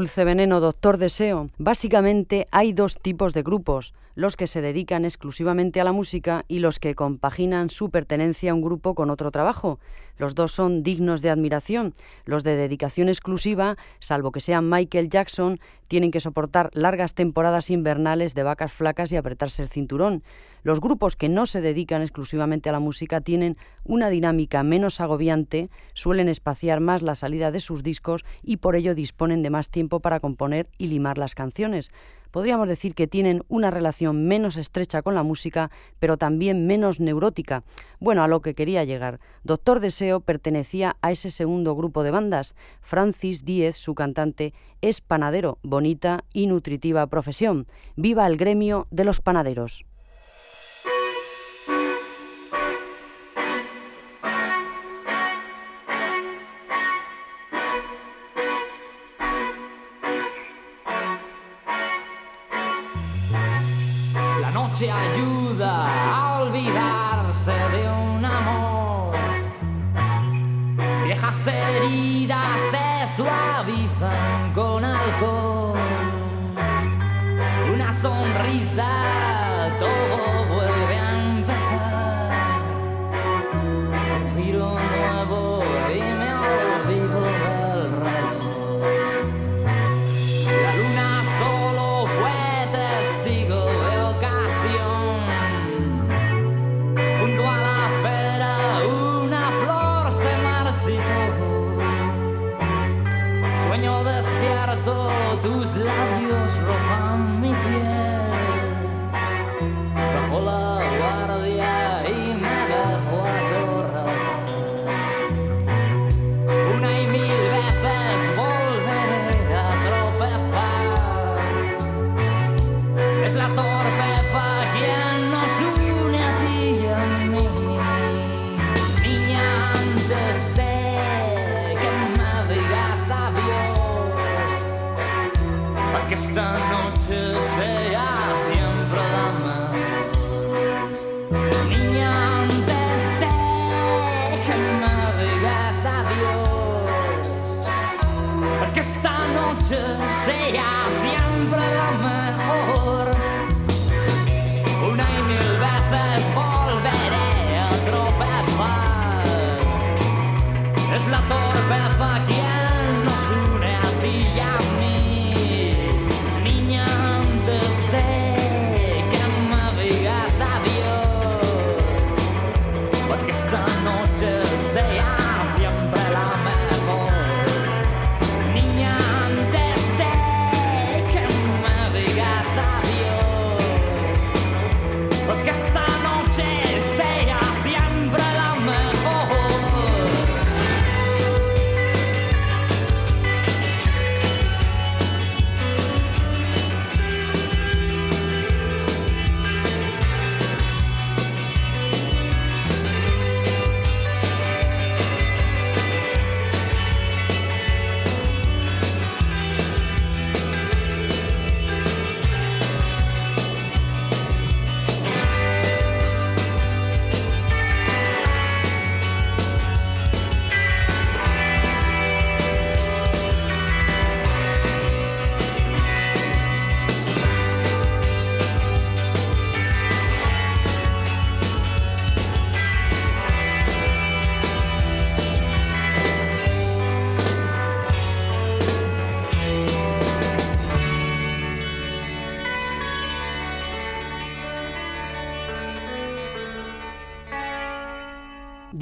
Dulce 0.00 0.24
Veneno, 0.24 0.60
Doctor 0.60 0.96
Deseo. 0.96 1.50
Básicamente 1.58 2.48
hay 2.52 2.72
dos 2.72 2.96
tipos 2.96 3.34
de 3.34 3.42
grupos, 3.42 3.92
los 4.14 4.34
que 4.34 4.46
se 4.46 4.62
dedican 4.62 5.04
exclusivamente 5.04 5.78
a 5.78 5.84
la 5.84 5.92
música 5.92 6.46
y 6.48 6.60
los 6.60 6.78
que 6.78 6.94
compaginan 6.94 7.68
su 7.68 7.90
pertenencia 7.90 8.50
a 8.50 8.54
un 8.54 8.62
grupo 8.62 8.94
con 8.94 9.10
otro 9.10 9.30
trabajo. 9.30 9.78
Los 10.16 10.34
dos 10.34 10.52
son 10.52 10.82
dignos 10.82 11.20
de 11.20 11.28
admiración. 11.28 11.92
Los 12.24 12.44
de 12.44 12.56
dedicación 12.56 13.10
exclusiva, 13.10 13.76
salvo 13.98 14.32
que 14.32 14.40
sean 14.40 14.70
Michael 14.70 15.10
Jackson, 15.10 15.60
tienen 15.86 16.12
que 16.12 16.20
soportar 16.20 16.70
largas 16.72 17.12
temporadas 17.12 17.68
invernales 17.68 18.34
de 18.34 18.42
vacas 18.42 18.72
flacas 18.72 19.12
y 19.12 19.16
apretarse 19.16 19.62
el 19.62 19.68
cinturón. 19.68 20.22
Los 20.62 20.80
grupos 20.80 21.16
que 21.16 21.28
no 21.28 21.46
se 21.46 21.60
dedican 21.60 22.02
exclusivamente 22.02 22.68
a 22.68 22.72
la 22.72 22.80
música 22.80 23.20
tienen 23.20 23.56
una 23.84 24.10
dinámica 24.10 24.62
menos 24.62 25.00
agobiante, 25.00 25.70
suelen 25.94 26.28
espaciar 26.28 26.80
más 26.80 27.02
la 27.02 27.14
salida 27.14 27.50
de 27.50 27.60
sus 27.60 27.82
discos 27.82 28.24
y 28.42 28.58
por 28.58 28.76
ello 28.76 28.94
disponen 28.94 29.42
de 29.42 29.50
más 29.50 29.70
tiempo 29.70 30.00
para 30.00 30.20
componer 30.20 30.68
y 30.76 30.88
limar 30.88 31.18
las 31.18 31.34
canciones. 31.34 31.90
Podríamos 32.30 32.68
decir 32.68 32.94
que 32.94 33.08
tienen 33.08 33.42
una 33.48 33.70
relación 33.70 34.28
menos 34.28 34.56
estrecha 34.56 35.02
con 35.02 35.14
la 35.14 35.24
música, 35.24 35.70
pero 35.98 36.16
también 36.16 36.66
menos 36.66 37.00
neurótica. 37.00 37.64
Bueno, 37.98 38.22
a 38.22 38.28
lo 38.28 38.40
que 38.40 38.54
quería 38.54 38.84
llegar. 38.84 39.18
Doctor 39.42 39.80
Deseo 39.80 40.20
pertenecía 40.20 40.96
a 41.00 41.10
ese 41.10 41.32
segundo 41.32 41.74
grupo 41.74 42.04
de 42.04 42.12
bandas. 42.12 42.54
Francis 42.82 43.44
Díez, 43.44 43.76
su 43.76 43.96
cantante, 43.96 44.54
es 44.80 45.00
panadero, 45.00 45.58
bonita 45.62 46.24
y 46.32 46.46
nutritiva 46.46 47.06
profesión. 47.08 47.66
Viva 47.96 48.26
el 48.28 48.36
gremio 48.36 48.86
de 48.90 49.04
los 49.04 49.20
panaderos. 49.20 49.84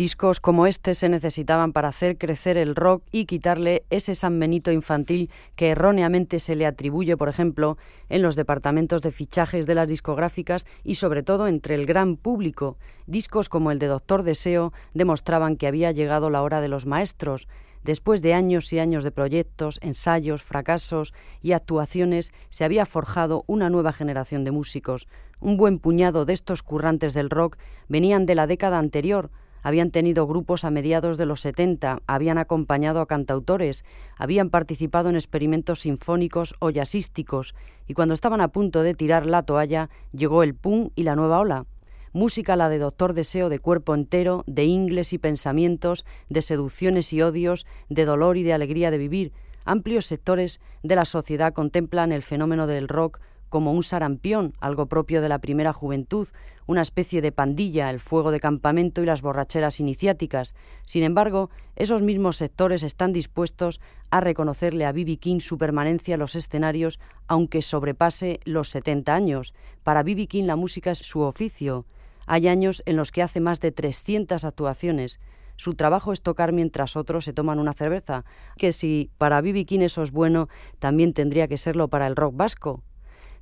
Discos 0.09 0.40
como 0.40 0.66
este 0.66 0.94
se 0.94 1.11
necesitaban 1.11 1.74
para 1.74 1.88
hacer 1.88 2.16
crecer 2.16 2.56
el 2.56 2.76
rock 2.76 3.02
y 3.12 3.26
quitarle 3.26 3.84
ese 3.90 4.14
San 4.14 4.40
Benito 4.40 4.72
infantil 4.72 5.28
que 5.54 5.68
erróneamente 5.68 6.40
se 6.40 6.54
le 6.54 6.64
atribuye, 6.64 7.18
por 7.18 7.28
ejemplo, 7.28 7.76
en 8.09 8.22
los 8.22 8.34
departamentos 8.34 9.02
de 9.02 9.12
fichajes 9.12 9.66
de 9.66 9.74
las 9.74 9.86
discográficas 9.86 10.64
y 10.82 10.94
sobre 10.94 11.22
todo 11.22 11.46
entre 11.46 11.74
el 11.74 11.84
gran 11.84 12.16
público. 12.16 12.78
Discos 13.06 13.50
como 13.50 13.70
el 13.70 13.78
de 13.78 13.88
Doctor 13.88 14.22
Deseo 14.22 14.72
demostraban 14.94 15.56
que 15.56 15.66
había 15.66 15.92
llegado 15.92 16.30
la 16.30 16.40
hora 16.40 16.62
de 16.62 16.68
los 16.68 16.86
maestros. 16.86 17.46
Después 17.84 18.22
de 18.22 18.32
años 18.32 18.72
y 18.72 18.78
años 18.78 19.04
de 19.04 19.11
proyectos, 19.11 19.78
ensayos, 19.82 20.42
fracasos 20.42 21.12
y 21.42 21.52
actuaciones, 21.52 22.32
se 22.48 22.64
había 22.64 22.86
forjado 22.86 23.44
una 23.46 23.68
nueva 23.68 23.92
generación 23.92 24.42
de 24.44 24.52
músicos. 24.52 25.06
Un 25.38 25.59
buen 25.59 25.78
puñado 25.78 26.24
de 26.24 26.32
estos 26.32 26.62
currantes 26.62 27.12
del 27.12 27.28
rock 27.28 27.59
venían 27.88 28.24
de 28.24 28.36
la 28.36 28.46
década 28.46 28.78
anterior, 28.78 29.30
habían 29.62 29.90
tenido 29.90 30.26
grupos 30.26 30.64
a 30.64 30.70
mediados 30.70 31.16
de 31.18 31.26
los 31.26 31.40
70, 31.40 32.00
habían 32.06 32.38
acompañado 32.38 33.00
a 33.00 33.06
cantautores, 33.06 33.84
habían 34.16 34.50
participado 34.50 35.09
en 35.09 35.16
experimentos 35.16 35.80
sinfónicos 35.80 36.54
o 36.59 36.70
jazzísticos, 36.70 37.54
y 37.86 37.94
cuando 37.94 38.14
estaban 38.14 38.40
a 38.40 38.48
punto 38.48 38.82
de 38.82 38.94
tirar 38.94 39.26
la 39.26 39.42
toalla, 39.42 39.90
llegó 40.12 40.42
el 40.42 40.54
punk 40.54 40.92
y 40.94 41.02
la 41.02 41.16
nueva 41.16 41.38
ola. 41.38 41.66
Música 42.12 42.56
la 42.56 42.68
de 42.68 42.78
Doctor 42.78 43.12
Deseo 43.12 43.48
de 43.48 43.59
cuerpo 43.59 43.94
entero, 43.94 44.42
de 44.46 44.64
ingles 44.64 45.12
y 45.12 45.18
pensamientos, 45.18 46.04
de 46.28 46.42
seducciones 46.42 47.12
y 47.12 47.22
odios, 47.22 47.66
de 47.88 48.04
dolor 48.04 48.36
y 48.36 48.42
de 48.42 48.54
alegría 48.54 48.90
de 48.90 48.98
vivir. 48.98 49.32
Amplios 49.64 50.06
sectores 50.06 50.61
de 50.82 50.96
la 50.96 51.04
sociedad 51.04 51.52
contemplan 51.52 52.11
el 52.12 52.22
fenómeno 52.22 52.66
del 52.66 52.88
rock 52.88 53.20
como 53.49 53.72
un 53.72 53.82
sarampión, 53.82 54.55
algo 54.61 54.86
propio 54.86 55.22
de 55.22 55.28
la 55.28 55.38
primera 55.38 55.72
juventud, 55.72 56.28
una 56.66 56.82
especie 56.82 57.22
de 57.22 57.32
pandilla, 57.32 57.88
el 57.88 57.99
fuego 57.99 58.30
de 58.30 58.40
campamento 58.40 59.03
y 59.03 59.07
las 59.07 59.22
borracheras 59.22 59.80
iniciáticas. 59.80 60.55
Sin 60.84 61.03
embargo, 61.03 61.49
esos 61.76 62.03
mismos 62.03 62.36
sectores 62.36 62.82
están 62.82 63.12
dispuestos 63.12 63.80
a 64.11 64.20
reconocerle 64.20 64.84
a 64.84 64.92
B.B. 64.92 65.16
King 65.16 65.40
su 65.40 65.57
permanencia 65.57 66.14
en 66.14 66.20
los 66.20 66.34
escenarios, 66.36 67.01
aunque 67.26 67.62
sobrepase 67.62 68.40
los 68.44 68.68
70 68.68 69.14
años. 69.14 69.55
Para 69.82 70.03
B.B. 70.03 70.26
King 70.26 70.44
la 70.44 70.57
música 70.57 70.90
es 70.90 70.99
su 70.99 71.20
oficio. 71.20 71.86
Hay 72.26 72.49
años 72.49 72.82
en 72.84 72.96
los 72.96 73.12
que 73.12 73.22
hace 73.22 73.40
más 73.40 73.61
de 73.61 73.72
300 73.72 74.44
actuaciones. 74.44 75.18
Su 75.57 75.74
trabajo 75.74 76.12
es 76.12 76.20
tocar 76.20 76.53
mientras 76.53 76.96
otros 76.96 77.24
se 77.24 77.32
toman 77.32 77.59
una 77.59 77.72
cerveza, 77.72 78.24
que 78.59 78.72
si 78.72 79.11
para 79.18 79.40
B.B. 79.40 79.64
King 79.64 79.80
eso 79.80 80.03
es 80.03 80.12
bueno, 80.12 80.49
también 80.78 81.14
tendría 81.14 81.49
que 81.49 81.57
serlo 81.57 81.88
para 81.88 82.07
el 82.07 82.14
rock 82.14 82.36
vasco. 82.36 82.82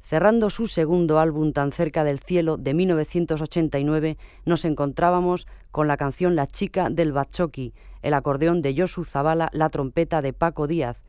Cerrando 0.07 0.50
su 0.50 0.68
segundo 0.68 1.18
álbum 1.18 1.52
Tan 1.52 1.72
cerca 1.72 2.04
del 2.04 2.20
cielo 2.20 2.59
de 2.59 2.74
1989, 2.74 4.18
nos 4.44 4.64
encontrábamos 4.64 5.48
con 5.72 5.88
la 5.88 5.96
canción 5.96 6.36
La 6.36 6.46
chica 6.46 6.90
del 6.90 7.11
Bachoqui, 7.11 7.74
el 8.02 8.14
acordeón 8.14 8.62
de 8.62 8.72
Josu 8.78 9.04
Zabala, 9.04 9.50
la 9.52 9.68
trompeta 9.68 10.22
de 10.22 10.32
Paco 10.32 10.68
Díaz. 10.68 11.02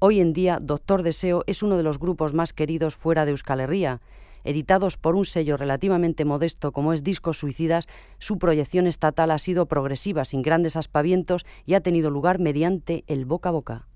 Hoy 0.00 0.20
en 0.20 0.34
día, 0.34 0.58
Doctor 0.60 1.02
Deseo 1.02 1.44
es 1.46 1.62
uno 1.62 1.78
de 1.78 1.82
los 1.82 1.98
grupos 1.98 2.34
más 2.34 2.52
queridos 2.52 2.94
fuera 2.94 3.24
de 3.24 3.30
Euskal 3.30 3.60
Herria. 3.60 4.02
Editados 4.44 4.98
por 4.98 5.14
un 5.14 5.24
sello 5.24 5.56
relativamente 5.56 6.26
modesto 6.26 6.72
como 6.72 6.92
es 6.92 7.02
Discos 7.02 7.38
Suicidas, 7.38 7.88
su 8.18 8.38
proyección 8.38 8.86
estatal 8.86 9.30
ha 9.30 9.38
sido 9.38 9.64
progresiva, 9.64 10.26
sin 10.26 10.42
grandes 10.42 10.76
aspavientos 10.76 11.46
y 11.64 11.72
ha 11.72 11.80
tenido 11.80 12.10
lugar 12.10 12.38
mediante 12.38 13.04
el 13.06 13.24
boca 13.24 13.48
a 13.48 13.52
boca. 13.52 13.86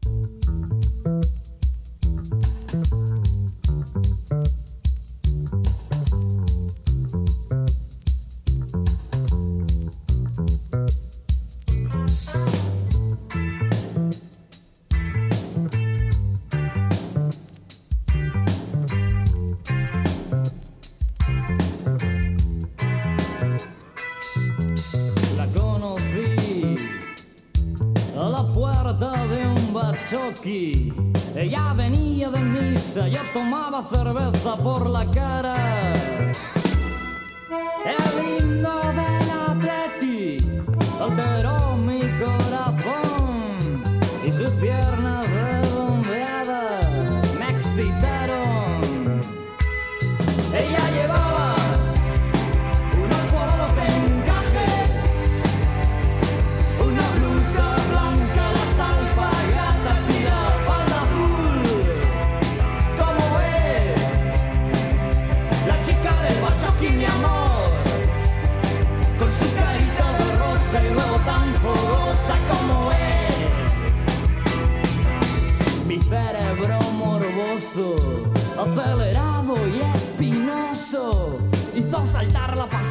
whisky. 30.46 30.92
Ella 31.34 31.74
venía 31.74 32.30
de 32.30 32.40
misa, 32.40 33.08
yo 33.08 33.20
tomaba 33.32 33.82
cerveza 33.90 34.56
por 34.56 34.88
la 34.88 35.10
cara. 35.10 35.92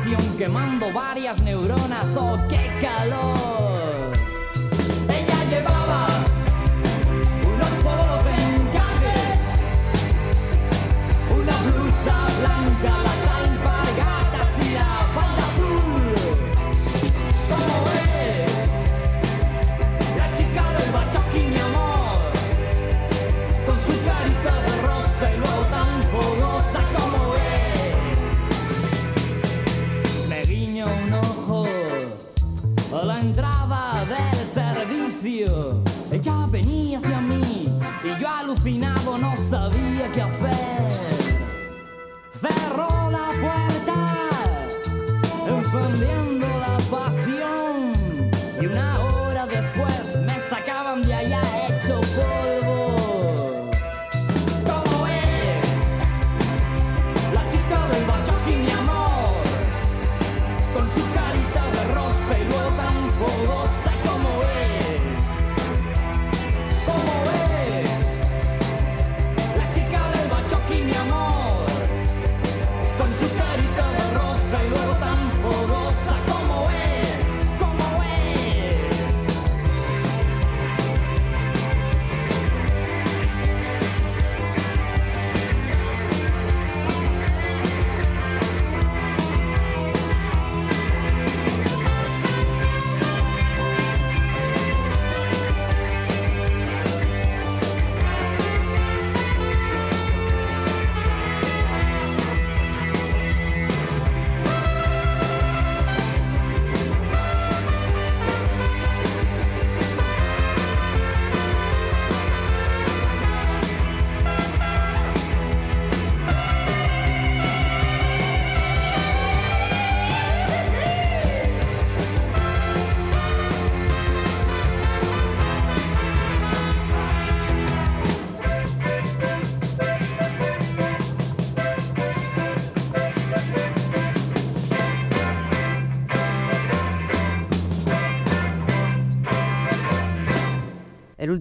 Pasión 0.05 0.37
quemando 0.37 0.91
varias 0.93 1.41
neuronas. 1.41 2.07
¡Oh, 2.15 2.37
qué 2.47 2.69
calor! 2.79 3.54
Ella 35.25 36.45
venía 36.51 36.99
hacia 36.99 37.19
mí 37.19 37.67
y 38.03 38.21
yo 38.21 38.29
alucinado 38.29 39.17
no 39.17 39.35
sabía 39.49 40.11
qué 40.11 40.21
hacer. 40.21 40.44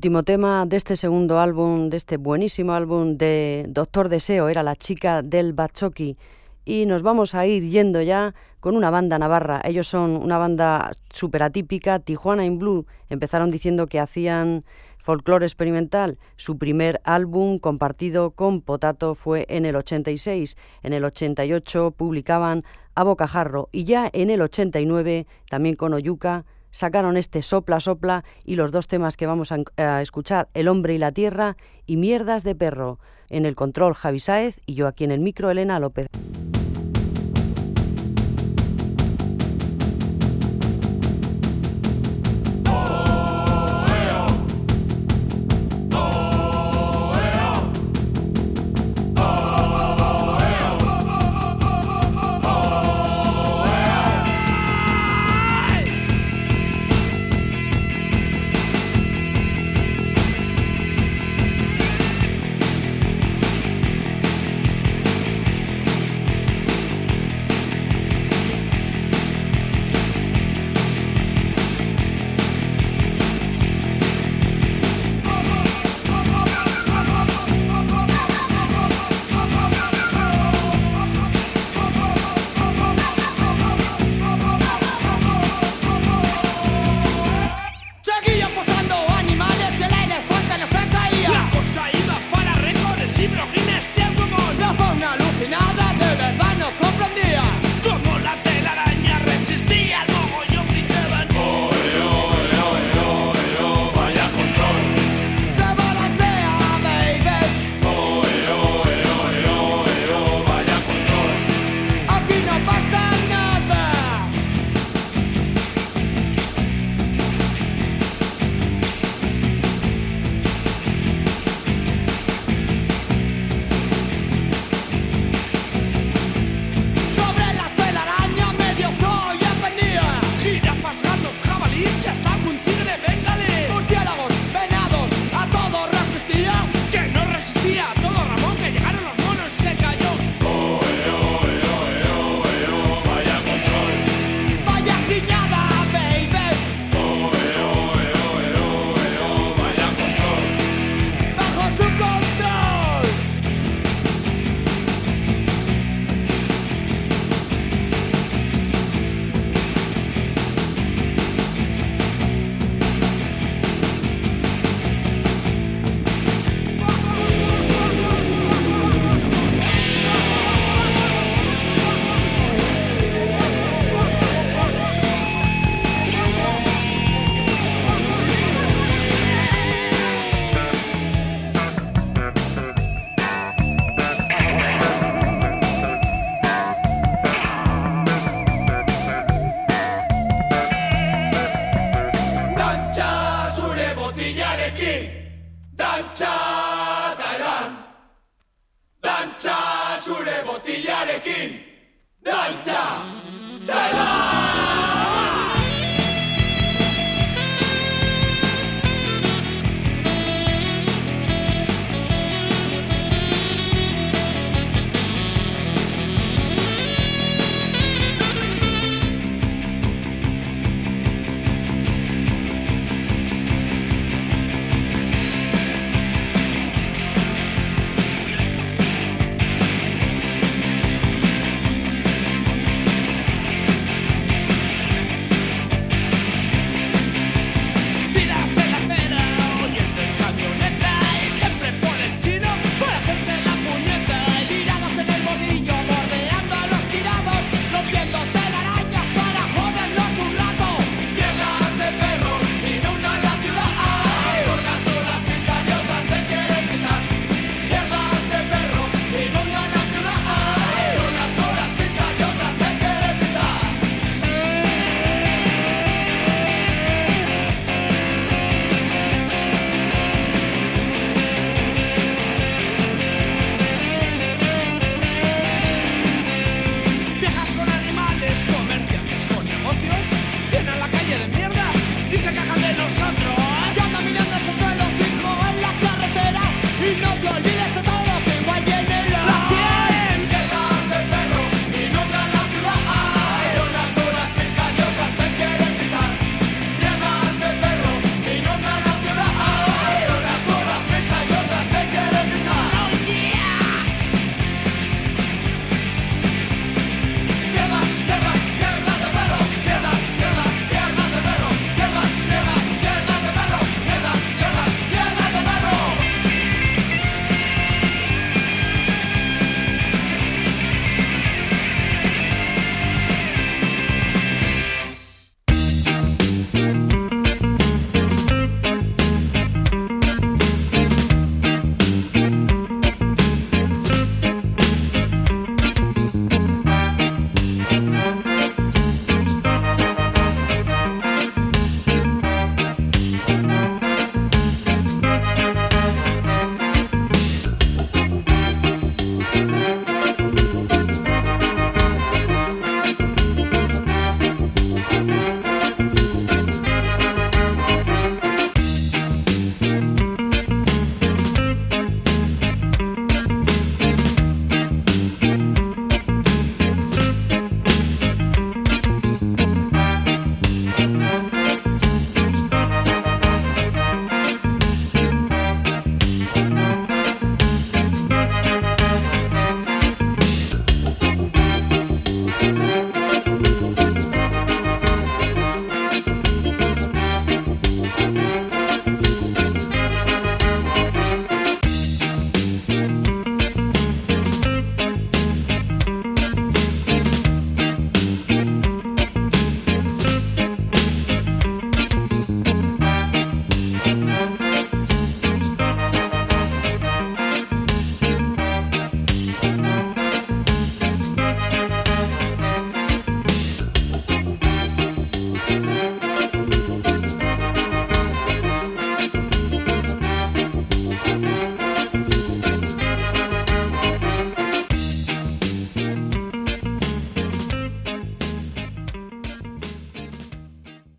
Último 0.05 0.23
tema 0.23 0.67
de 0.67 0.77
este 0.77 0.97
segundo 0.97 1.39
álbum, 1.39 1.89
de 1.89 1.97
este 1.97 2.19
buenísimo 2.19 2.75
álbum 2.75 3.17
de 3.17 3.65
Doctor 3.71 4.11
Deseo, 4.11 4.51
era 4.51 4.63
La 4.63 4.77
chica 4.77 5.23
del 5.23 5.55
Bachoqui. 5.55 6.19
Y 6.67 6.85
nos 6.85 7.03
vamos 7.03 7.35
a 7.35 7.47
ir 7.47 7.67
yendo 7.71 8.03
ya 8.03 8.35
con 8.61 8.77
una 8.77 8.91
banda 8.91 9.19
navarra. 9.19 9.63
Ellos 9.65 9.89
son 9.89 10.11
una 10.11 10.37
banda 10.37 10.93
súper 11.11 11.43
atípica, 11.43 12.01
Tijuana 12.01 12.45
in 12.45 12.59
Blue. 12.59 12.85
Empezaron 13.09 13.51
diciendo 13.51 13.87
que 13.87 13.99
hacían 13.99 14.67
folclore 14.99 15.47
experimental. 15.47 16.19
Su 16.37 16.59
primer 16.59 17.01
álbum 17.05 17.59
compartido 17.59 18.33
con 18.33 18.61
Potato 18.61 19.15
fue 19.15 19.47
en 19.49 19.65
el 19.65 19.75
86. 19.75 20.59
En 20.83 20.93
el 20.93 21.05
88 21.05 21.95
publicaban 21.97 22.63
A 22.95 23.05
Bocajarro 23.05 23.71
y 23.73 23.85
ya 23.85 24.11
en 24.13 24.29
el 24.29 24.43
89, 24.43 25.27
también 25.49 25.77
con 25.77 25.95
Oyuca, 25.95 26.45
sacaron 26.75 27.17
este 27.17 27.41
Sopla 27.41 27.79
Sopla 27.79 28.25
y 28.45 28.57
los 28.57 28.73
dos 28.73 28.89
temas 28.89 29.17
que 29.17 29.27
vamos 29.27 29.53
a, 29.53 30.03
escuchar, 30.03 30.49
El 30.55 30.67
hombre 30.69 30.95
y 30.95 30.99
la 30.99 31.13
tierra 31.13 31.57
y 31.87 31.97
Mierdas 31.97 32.43
de 32.43 32.55
perro. 32.55 32.99
En 33.31 33.47
el 33.47 33.55
control 33.55 33.95
Javi 33.95 34.19
Sáez 34.19 34.61
y 34.67 34.75
yo 34.75 34.89
aquí 34.89 35.05
en 35.05 35.13
el 35.13 35.21
micro 35.21 35.51
Elena 35.51 35.79
López. 35.79 36.09